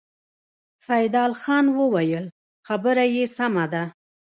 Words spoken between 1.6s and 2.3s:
وويل: